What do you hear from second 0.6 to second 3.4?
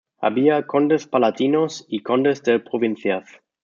"condes palatinos" y "condes de provincias".